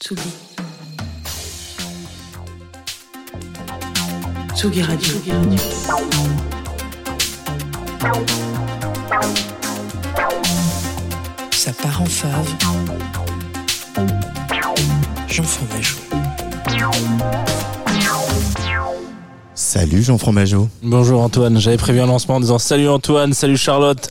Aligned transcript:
Tsugi. 0.00 0.22
Tsugi 4.54 4.82
Radio. 4.82 5.14
Ça 11.50 11.72
part 11.72 12.00
en 12.00 12.06
fave. 12.06 12.48
Jean 15.26 15.42
Fromageau. 15.42 15.96
Salut 19.56 20.02
Jean 20.04 20.16
Fromageau. 20.16 20.68
Bonjour 20.84 21.20
Antoine, 21.22 21.58
j'avais 21.58 21.76
prévu 21.76 21.98
un 22.00 22.06
lancement 22.06 22.36
en 22.36 22.40
disant 22.40 22.58
salut 22.58 22.88
Antoine, 22.88 23.32
salut 23.32 23.56
Charlotte. 23.56 24.10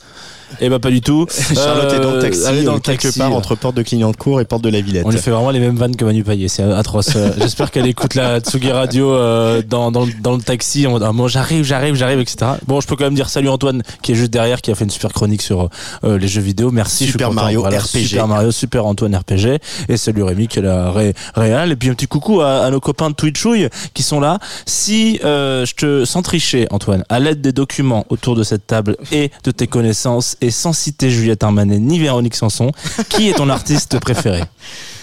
Eh 0.61 0.69
ben 0.69 0.79
pas 0.79 0.89
du 0.89 1.01
tout. 1.01 1.25
Charlotte 1.53 1.93
est 1.93 1.99
dans 1.99 2.11
le 2.11 2.17
Euh, 2.17 2.21
taxi, 2.21 2.41
elle 2.47 2.57
est 2.57 2.63
dans 2.63 2.73
le 2.75 2.79
quelque 2.79 3.03
taxi. 3.03 3.19
part 3.19 3.33
entre 3.33 3.55
porte 3.55 3.75
de 3.75 3.81
Clignancourt 3.83 4.41
et 4.41 4.45
porte 4.45 4.63
de 4.63 4.69
la 4.69 4.81
Villette. 4.81 5.03
On 5.05 5.09
lui 5.11 5.17
fait 5.19 5.31
vraiment 5.31 5.51
les 5.51 5.59
mêmes 5.59 5.75
vannes 5.75 5.95
que 5.95 6.05
Manu 6.05 6.23
Payet, 6.23 6.47
c'est 6.47 6.63
atroce. 6.63 7.15
Euh, 7.15 7.31
J'espère 7.39 7.71
qu'elle 7.71 7.87
écoute 7.87 8.15
la 8.15 8.39
Tsugi 8.39 8.71
Radio 8.71 9.11
euh, 9.13 9.61
dans, 9.61 9.91
dans, 9.91 10.05
le- 10.05 10.13
dans 10.21 10.35
le 10.35 10.41
taxi 10.41 10.87
en 10.87 10.91
mode 10.91 11.03
ah, 11.03 11.11
bon, 11.13 11.27
j'arrive, 11.27 11.63
j'arrive, 11.63 11.95
j'arrive, 11.95 12.19
etc. 12.19 12.51
Bon, 12.67 12.79
je 12.81 12.87
peux 12.87 12.95
quand 12.95 13.03
même 13.05 13.13
dire 13.15 13.29
salut 13.29 13.49
Antoine 13.49 13.83
qui 14.01 14.13
est 14.13 14.15
juste 14.15 14.31
derrière, 14.31 14.61
qui 14.61 14.71
a 14.71 14.75
fait 14.75 14.83
une 14.85 14.89
super 14.89 15.11
chronique 15.13 15.41
sur 15.41 15.69
euh, 16.03 16.17
les 16.17 16.27
jeux 16.27 16.41
vidéo. 16.41 16.71
Merci. 16.71 17.07
Super. 17.07 17.31
Mario 17.33 17.61
RPG. 17.63 18.05
Super 18.07 18.27
Mario, 18.27 18.51
Super 18.51 18.85
Antoine 18.85 19.15
RPG. 19.15 19.59
Et 19.89 19.97
salut 19.97 20.23
Rémi 20.23 20.47
qui 20.47 20.59
est 20.59 20.63
la 20.63 20.91
ré, 20.91 21.13
réal. 21.35 21.71
Et 21.71 21.75
puis 21.75 21.89
un 21.89 21.93
petit 21.93 22.07
coucou 22.07 22.41
à, 22.41 22.59
à 22.65 22.69
nos 22.71 22.79
copains 22.79 23.09
de 23.09 23.15
Twitchouille 23.15 23.69
qui 23.93 24.01
sont 24.03 24.19
là. 24.19 24.39
Si 24.65 25.19
euh, 25.23 25.65
je 25.65 25.75
te 25.75 26.05
sens 26.05 26.23
tricher, 26.23 26.67
Antoine, 26.71 27.03
à 27.09 27.19
l'aide 27.19 27.41
des 27.41 27.51
documents 27.51 28.05
autour 28.09 28.35
de 28.35 28.43
cette 28.43 28.65
table 28.65 28.95
et 29.11 29.31
de 29.43 29.51
tes 29.51 29.67
connaissances 29.67 30.36
et 30.41 30.51
sans 30.51 30.73
citer 30.73 31.09
Juliette 31.09 31.43
Armanet 31.43 31.79
ni 31.79 31.99
Véronique 31.99 32.35
Sanson, 32.35 32.71
qui 33.09 33.29
est 33.29 33.33
ton 33.33 33.49
artiste 33.49 33.99
préféré? 33.99 34.43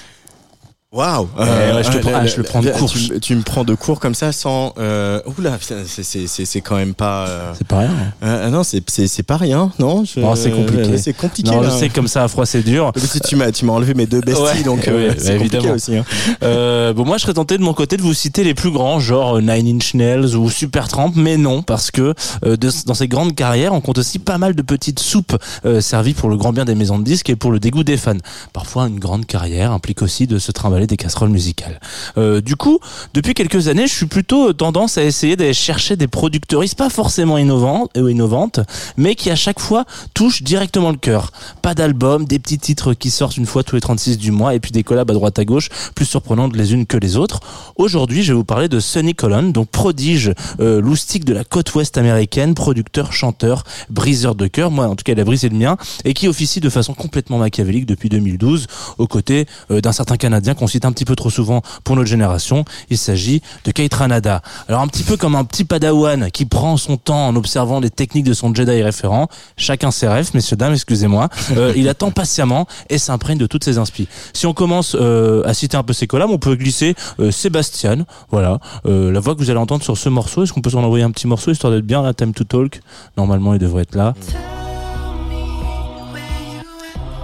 Waouh 0.94 1.28
ouais, 1.36 1.82
je 1.82 1.90
te 1.90 1.98
prends- 1.98 2.12
ah, 2.14 2.24
je 2.26 2.36
le 2.36 2.44
prends 2.44 2.60
de 2.62 2.70
court. 2.70 2.88
Tu, 2.88 3.18
tu 3.20 3.34
me 3.34 3.42
prends 3.42 3.64
de 3.64 3.74
court 3.74 3.98
comme 3.98 4.14
ça 4.14 4.30
sans. 4.30 4.72
Euh... 4.78 5.20
Oula, 5.38 5.58
c'est- 5.60 6.60
quand 6.60 6.76
même 6.76 6.94
pas. 6.94 7.26
euh, 7.26 7.52
C'est 7.58 7.66
pas 7.66 7.80
rien. 7.80 7.90
hein. 7.90 8.26
euh, 8.26 8.48
non, 8.50 8.62
c'est 8.62 9.22
pas 9.24 9.36
rien, 9.36 9.72
non 9.80 10.04
je- 10.04 10.20
c'est 10.36 10.50
compliqué. 10.52 10.82
euh, 10.92 10.96
C'est 10.96 11.12
compliqué. 11.12 11.50
Non, 11.50 11.62
je 11.64 11.68
là. 11.68 11.76
sais 11.78 11.88
que 11.88 11.94
comme 11.94 12.06
ça 12.06 12.22
à 12.22 12.28
froid 12.28 12.46
c'est 12.46 12.62
dur. 12.62 12.92
Tu 13.28 13.34
m'as 13.36 13.50
tu 13.50 13.64
m'as 13.64 13.72
enlevé 13.72 13.94
mes 13.94 14.06
deux 14.06 14.20
besties, 14.20 14.40
Ouais, 14.40 14.62
donc 14.62 14.78
ouais, 14.86 14.88
euh, 14.92 15.08
ouais, 15.10 15.16
c'est 15.18 15.36
compliqué 15.38 15.68
aussi. 15.70 15.96
hein. 15.96 16.04
Euh, 16.44 16.92
bon, 16.92 17.04
moi 17.04 17.16
je 17.18 17.22
serais 17.22 17.34
tenté 17.34 17.58
de 17.58 17.62
mon 17.62 17.74
côté 17.74 17.96
de 17.96 18.02
vous 18.02 18.14
citer 18.14 18.44
les 18.44 18.54
plus 18.54 18.70
grands, 18.70 19.00
genre 19.00 19.38
euh, 19.38 19.40
Nine 19.40 19.76
Inch 19.76 19.94
Nails 19.94 20.36
ou 20.36 20.48
Supertramp, 20.48 21.12
mais 21.16 21.36
non, 21.36 21.62
parce 21.62 21.90
que 21.90 22.14
euh, 22.46 22.56
de- 22.56 22.70
dans 22.86 22.94
ces 22.94 23.08
grandes 23.08 23.34
carrières, 23.34 23.72
on 23.72 23.80
compte 23.80 23.98
aussi 23.98 24.20
pas 24.20 24.38
mal 24.38 24.54
de 24.54 24.62
petites 24.62 25.00
soupes 25.00 25.36
euh, 25.66 25.80
servies 25.80 26.14
pour 26.14 26.28
le 26.28 26.36
grand 26.36 26.52
bien 26.52 26.64
des 26.64 26.76
maisons 26.76 26.98
de 27.00 27.04
disques 27.04 27.30
et 27.30 27.36
pour 27.36 27.50
le 27.50 27.58
dégoût 27.58 27.82
des 27.82 27.96
fans. 27.96 28.12
Parfois, 28.52 28.86
une 28.86 29.00
grande 29.00 29.26
carrière 29.26 29.72
implique 29.72 30.00
aussi 30.02 30.26
de 30.28 30.38
se 30.38 30.52
trimballer 30.52 30.83
des 30.86 30.96
casseroles 30.96 31.30
musicales. 31.30 31.80
Euh, 32.18 32.40
du 32.40 32.56
coup, 32.56 32.78
depuis 33.12 33.34
quelques 33.34 33.68
années, 33.68 33.86
je 33.86 33.94
suis 33.94 34.06
plutôt 34.06 34.52
tendance 34.52 34.98
à 34.98 35.04
essayer 35.04 35.36
d'aller 35.36 35.54
chercher 35.54 35.96
des 35.96 36.08
producteuristes 36.08 36.76
pas 36.76 36.90
forcément 36.90 37.38
innovants 37.38 37.88
ou 37.96 38.08
innovantes, 38.08 38.60
mais 38.96 39.14
qui 39.14 39.30
à 39.30 39.36
chaque 39.36 39.60
fois 39.60 39.84
touchent 40.14 40.42
directement 40.42 40.90
le 40.90 40.96
cœur. 40.96 41.32
Pas 41.62 41.74
d'album, 41.74 42.24
des 42.24 42.38
petits 42.38 42.58
titres 42.58 42.94
qui 42.94 43.10
sortent 43.10 43.36
une 43.36 43.46
fois 43.46 43.62
tous 43.62 43.74
les 43.74 43.80
36 43.80 44.18
du 44.18 44.30
mois 44.30 44.54
et 44.54 44.60
puis 44.60 44.72
des 44.72 44.82
collabs 44.82 45.10
à 45.10 45.14
droite 45.14 45.38
à 45.38 45.44
gauche, 45.44 45.68
plus 45.94 46.04
surprenantes 46.04 46.56
les 46.56 46.72
unes 46.72 46.86
que 46.86 46.96
les 46.96 47.16
autres. 47.16 47.40
Aujourd'hui, 47.76 48.22
je 48.22 48.32
vais 48.32 48.36
vous 48.36 48.44
parler 48.44 48.68
de 48.68 48.80
Sonny 48.80 49.14
Colon, 49.14 49.50
donc 49.50 49.68
prodige 49.68 50.32
euh, 50.60 50.80
loustique 50.80 51.24
de 51.24 51.32
la 51.32 51.44
côte 51.44 51.74
ouest 51.74 51.98
américaine, 51.98 52.54
producteur, 52.54 53.12
chanteur, 53.12 53.64
briseur 53.90 54.34
de 54.34 54.46
cœur, 54.46 54.70
moi 54.70 54.86
en 54.86 54.96
tout 54.96 55.04
cas 55.04 55.12
il 55.12 55.20
a 55.20 55.24
brisé 55.24 55.48
le 55.48 55.56
mien, 55.56 55.76
et 56.04 56.14
qui 56.14 56.28
officie 56.28 56.60
de 56.60 56.68
façon 56.68 56.94
complètement 56.94 57.38
machiavélique 57.38 57.86
depuis 57.86 58.08
2012 58.08 58.66
aux 58.98 59.06
côtés 59.06 59.46
euh, 59.70 59.80
d'un 59.80 59.92
certain 59.92 60.16
Canadien 60.16 60.54
qu'on 60.54 60.66
cite 60.74 60.84
un 60.84 60.92
petit 60.92 61.04
peu 61.04 61.14
trop 61.16 61.30
souvent 61.30 61.62
pour 61.84 61.96
notre 61.96 62.08
génération. 62.08 62.64
Il 62.90 62.98
s'agit 62.98 63.42
de 63.64 63.70
Kate 63.70 63.94
Ranada. 63.94 64.42
Alors 64.68 64.80
un 64.80 64.88
petit 64.88 65.04
peu 65.04 65.16
comme 65.16 65.36
un 65.36 65.44
petit 65.44 65.64
padawan 65.64 66.30
qui 66.30 66.44
prend 66.46 66.76
son 66.76 66.96
temps 66.96 67.28
en 67.28 67.36
observant 67.36 67.80
les 67.80 67.90
techniques 67.90 68.24
de 68.24 68.34
son 68.34 68.52
Jedi 68.54 68.82
référent, 68.82 69.28
chacun 69.56 69.90
ses 69.90 70.08
rêves, 70.08 70.30
messieurs, 70.34 70.56
dames, 70.56 70.74
excusez-moi, 70.74 71.28
Euh, 71.56 71.72
il 71.76 71.88
attend 71.88 72.10
patiemment 72.10 72.66
et 72.90 72.98
s'imprègne 72.98 73.38
de 73.38 73.46
toutes 73.46 73.64
ses 73.64 73.78
inspi. 73.78 74.08
Si 74.32 74.46
on 74.46 74.52
commence 74.54 74.96
euh, 74.98 75.42
à 75.44 75.54
citer 75.54 75.76
un 75.76 75.82
peu 75.82 75.92
ses 75.92 76.06
collabs, 76.06 76.30
on 76.30 76.38
peut 76.38 76.54
glisser 76.56 76.94
euh, 77.20 77.30
Sébastien, 77.30 78.04
voilà, 78.30 78.58
euh, 78.86 79.12
la 79.12 79.20
voix 79.20 79.34
que 79.34 79.40
vous 79.40 79.50
allez 79.50 79.58
entendre 79.60 79.84
sur 79.84 79.96
ce 79.96 80.08
morceau. 80.08 80.42
Est-ce 80.42 80.52
qu'on 80.52 80.60
peut 80.60 80.70
s'en 80.70 80.82
envoyer 80.82 81.04
un 81.04 81.10
petit 81.10 81.26
morceau 81.26 81.50
histoire 81.50 81.72
d'être 81.72 81.86
bien 81.86 82.02
là, 82.02 82.14
Time 82.14 82.32
to 82.34 82.44
Talk? 82.44 82.80
Normalement, 83.16 83.54
il 83.54 83.60
devrait 83.60 83.82
être 83.82 83.94
là. 83.94 84.14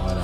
Voilà. 0.03 0.21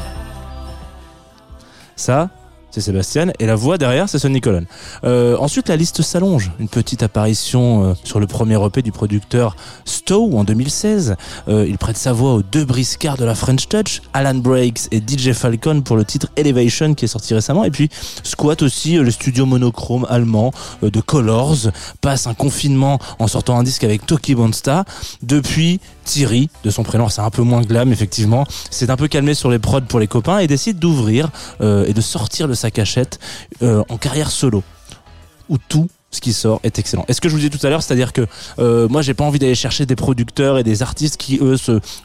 Ça, 1.95 2.29
c'est 2.71 2.81
Sébastien 2.81 3.31
et 3.39 3.45
la 3.45 3.55
voix 3.55 3.77
derrière 3.77 4.09
c'est 4.09 4.19
Sonny 4.19 4.41
Colon. 4.41 4.65
Euh, 5.03 5.37
ensuite 5.39 5.69
la 5.69 5.75
liste 5.75 6.01
s'allonge, 6.01 6.51
une 6.59 6.67
petite 6.69 7.03
apparition 7.03 7.83
euh, 7.83 7.93
sur 8.03 8.19
le 8.19 8.27
premier 8.27 8.63
EP 8.65 8.81
du 8.81 8.91
producteur 8.91 9.55
Stowe 9.85 10.37
en 10.37 10.43
2016. 10.43 11.15
Euh, 11.47 11.65
il 11.67 11.77
prête 11.77 11.97
sa 11.97 12.13
voix 12.13 12.33
aux 12.33 12.43
deux 12.43 12.65
briscards 12.65 13.17
de 13.17 13.25
la 13.25 13.35
French 13.35 13.67
Touch, 13.67 14.01
Alan 14.13 14.35
Breaks 14.35 14.87
et 14.91 14.99
DJ 14.99 15.33
Falcon 15.33 15.81
pour 15.81 15.95
le 15.95 16.05
titre 16.05 16.27
Elevation 16.35 16.93
qui 16.93 17.05
est 17.05 17.09
sorti 17.09 17.33
récemment 17.33 17.63
et 17.63 17.71
puis 17.71 17.89
squat 18.23 18.61
aussi 18.61 18.97
euh, 18.97 19.03
le 19.03 19.11
studio 19.11 19.45
monochrome 19.45 20.05
allemand 20.09 20.51
euh, 20.83 20.89
de 20.89 21.01
Colors, 21.01 21.71
passe 22.01 22.27
un 22.27 22.33
confinement 22.33 22.99
en 23.19 23.27
sortant 23.27 23.57
un 23.57 23.63
disque 23.63 23.83
avec 23.83 24.05
Toki 24.05 24.35
Bonsta. 24.35 24.85
Depuis 25.23 25.79
Thierry, 26.03 26.49
de 26.63 26.69
son 26.69 26.83
prénom, 26.83 27.09
c'est 27.09 27.21
un 27.21 27.29
peu 27.29 27.41
moins 27.41 27.61
glam 27.61 27.91
effectivement, 27.91 28.45
s'est 28.69 28.89
un 28.89 28.95
peu 28.95 29.07
calmé 29.07 29.33
sur 29.33 29.49
les 29.49 29.59
prods 29.59 29.81
pour 29.81 29.99
les 29.99 30.07
copains 30.07 30.39
et 30.39 30.47
décide 30.47 30.79
d'ouvrir 30.79 31.29
euh, 31.61 31.85
et 31.85 31.93
de 31.93 32.01
sortir 32.01 32.47
de 32.47 32.53
sa 32.57 32.71
cachette 32.71 33.19
euh, 33.61 33.83
en 33.89 33.97
carrière 33.97 34.31
solo 34.31 34.63
où 35.49 35.57
tout 35.57 35.87
ce 36.17 36.21
qui 36.21 36.33
sort 36.33 36.59
est 36.63 36.79
excellent. 36.79 37.05
Et 37.07 37.13
ce 37.13 37.21
que 37.21 37.29
je 37.29 37.33
vous 37.33 37.39
disais 37.39 37.55
tout 37.57 37.65
à 37.65 37.69
l'heure, 37.69 37.83
c'est-à-dire 37.83 38.11
que 38.11 38.25
euh, 38.59 38.87
moi 38.89 39.01
j'ai 39.01 39.13
pas 39.13 39.23
envie 39.23 39.39
d'aller 39.39 39.55
chercher 39.55 39.85
des 39.85 39.95
producteurs 39.95 40.57
et 40.57 40.63
des 40.63 40.81
artistes 40.81 41.17
qui 41.17 41.39
eux 41.41 41.55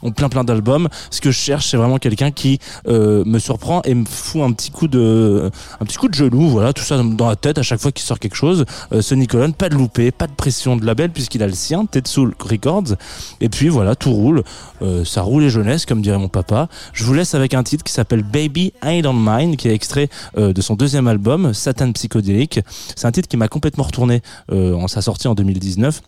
ont 0.02 0.12
plein 0.12 0.28
plein 0.28 0.44
d'albums. 0.44 0.88
Ce 1.10 1.20
que 1.20 1.30
je 1.30 1.38
cherche, 1.38 1.66
c'est 1.68 1.76
vraiment 1.76 1.98
quelqu'un 1.98 2.30
qui 2.30 2.58
euh, 2.88 3.24
me 3.24 3.38
surprend 3.38 3.82
et 3.84 3.94
me 3.94 4.04
fout 4.04 4.42
un 4.42 4.52
petit 4.52 4.70
coup 4.70 4.88
de 4.88 5.50
un 5.80 5.84
petit 5.84 5.96
coup 5.96 6.08
de 6.08 6.14
genou, 6.14 6.48
voilà, 6.48 6.72
tout 6.72 6.82
ça 6.82 7.02
dans 7.02 7.28
la 7.28 7.36
tête 7.36 7.58
à 7.58 7.62
chaque 7.62 7.80
fois 7.80 7.92
qu'il 7.92 8.04
sort 8.04 8.18
quelque 8.18 8.36
chose. 8.36 8.64
Euh, 8.92 9.00
Colon, 9.28 9.52
pas 9.52 9.68
de 9.68 9.76
loupé, 9.76 10.10
pas 10.10 10.26
de 10.26 10.32
pression 10.32 10.76
de 10.76 10.84
label 10.84 11.10
puisqu'il 11.10 11.42
a 11.42 11.46
le 11.46 11.54
sien, 11.54 11.86
Tetsu 11.86 12.28
Records. 12.38 12.96
Et 13.40 13.48
puis 13.48 13.68
voilà, 13.68 13.94
tout 13.94 14.12
roule, 14.12 14.42
Euh, 14.82 15.04
ça 15.04 15.22
roule 15.22 15.44
les 15.44 15.50
jeunesses 15.50 15.86
comme 15.86 16.02
dirait 16.02 16.18
mon 16.18 16.28
papa. 16.28 16.68
Je 16.92 17.04
vous 17.04 17.14
laisse 17.14 17.34
avec 17.36 17.54
un 17.54 17.62
titre 17.62 17.84
qui 17.84 17.92
s'appelle 17.92 18.24
Baby 18.24 18.72
I 18.84 19.00
Don't 19.00 19.16
Mind, 19.16 19.56
qui 19.56 19.68
est 19.68 19.74
extrait 19.74 20.08
euh, 20.36 20.52
de 20.52 20.60
son 20.60 20.74
deuxième 20.74 21.06
album, 21.06 21.54
Satan 21.54 21.92
Psychodélique. 21.92 22.58
C'est 22.96 23.06
un 23.06 23.12
titre 23.12 23.28
qui 23.28 23.36
m'a 23.36 23.46
complètement 23.46 23.84
retourné 23.84 24.01
euh, 24.10 24.74
en 24.74 24.88
sa 24.88 25.02
sortie 25.02 25.28
en 25.28 25.34
2019. 25.34 26.02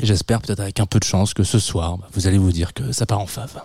Et 0.00 0.06
j'espère 0.06 0.40
peut-être 0.40 0.60
avec 0.60 0.80
un 0.80 0.86
peu 0.86 0.98
de 0.98 1.04
chance 1.04 1.34
que 1.34 1.44
ce 1.44 1.58
soir, 1.58 1.98
bah, 1.98 2.08
vous 2.14 2.26
allez 2.26 2.38
vous 2.38 2.52
dire 2.52 2.74
que 2.74 2.92
ça 2.92 3.06
part 3.06 3.20
en 3.20 3.26
fave. 3.26 3.62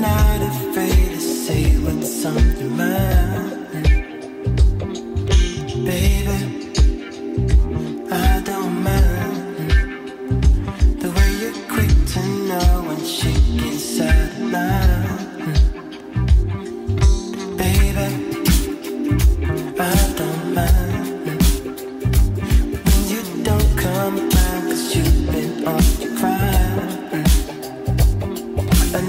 Not 0.00 0.40
afraid 0.40 1.10
to 1.10 1.20
say 1.20 1.64
what's 1.84 2.24
on 2.24 2.56
your 2.58 2.70
mind. 2.70 3.66
Baby, 5.84 6.38
I 8.10 8.42
don't 8.44 8.82
mind 8.82 9.70
the 11.02 11.10
way 11.16 11.30
you're 11.40 11.60
quick 11.68 11.94
to 12.12 12.20
know 12.48 12.84
when 12.86 13.00
gets 13.58 14.00
out 14.00 14.30
of 14.30 14.52
line. 14.52 15.29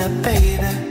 Baby, 0.02 0.58
baby, 0.58 0.91